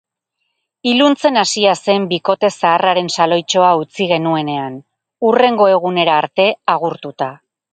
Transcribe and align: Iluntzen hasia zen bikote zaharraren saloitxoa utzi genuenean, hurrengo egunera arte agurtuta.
Iluntzen 0.91 1.35
hasia 1.41 1.73
zen 1.87 2.07
bikote 2.13 2.51
zaharraren 2.55 3.11
saloitxoa 3.17 3.69
utzi 3.83 4.09
genuenean, 4.13 4.81
hurrengo 5.29 5.69
egunera 5.75 6.17
arte 6.25 6.49
agurtuta. 6.77 7.31